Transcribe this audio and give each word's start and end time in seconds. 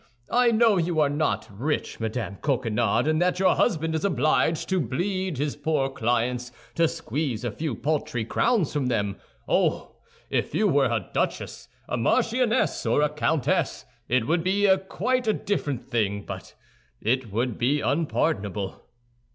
I 0.31 0.49
know 0.49 0.77
you 0.77 0.99
are 0.99 1.11
not 1.11 1.47
rich, 1.51 1.99
Madame 1.99 2.37
Coquenard, 2.37 3.05
and 3.07 3.21
that 3.21 3.37
your 3.37 3.53
husband 3.55 3.93
is 3.93 4.03
obliged 4.03 4.67
to 4.69 4.79
bleed 4.79 5.37
his 5.37 5.55
poor 5.55 5.91
clients 5.91 6.51
to 6.73 6.87
squeeze 6.87 7.43
a 7.43 7.51
few 7.51 7.75
paltry 7.75 8.25
crowns 8.25 8.73
from 8.73 8.87
them. 8.87 9.17
Oh! 9.47 9.97
If 10.31 10.55
you 10.55 10.67
were 10.67 10.85
a 10.89 11.11
duchess, 11.13 11.67
a 11.87 11.97
marchioness, 11.97 12.83
or 12.83 13.03
a 13.03 13.09
countess, 13.09 13.85
it 14.09 14.25
would 14.25 14.43
be 14.43 14.67
quite 14.89 15.27
a 15.27 15.33
different 15.33 15.83
thing; 15.83 16.27
it 16.99 17.31
would 17.31 17.59
be 17.59 17.79
unpardonable." 17.81 18.83